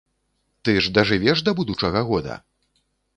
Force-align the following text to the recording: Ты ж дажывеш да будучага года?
Ты 0.63 0.73
ж 0.85 0.93
дажывеш 0.95 1.43
да 1.49 1.53
будучага 1.59 2.01
года? 2.09 2.39